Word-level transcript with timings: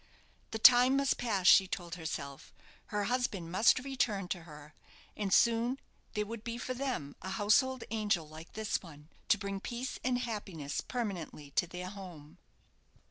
The 0.49 0.57
time 0.57 0.97
must 0.97 1.19
pass, 1.19 1.45
she 1.45 1.67
told 1.67 1.93
herself, 1.93 2.51
her 2.87 3.03
husband 3.03 3.51
must 3.51 3.77
return 3.77 4.27
to 4.29 4.45
her, 4.45 4.73
and 5.15 5.31
soon 5.31 5.79
there 6.15 6.25
would 6.25 6.43
be 6.43 6.57
for 6.57 6.73
them 6.73 7.15
a 7.21 7.29
household 7.29 7.83
angel 7.91 8.27
like 8.27 8.53
this 8.53 8.81
one, 8.81 9.09
to 9.29 9.37
bring 9.37 9.59
peace 9.59 9.99
and 10.03 10.17
happiness 10.17 10.81
permanently 10.81 11.51
to 11.51 11.67
their 11.67 11.91
home. 11.91 12.39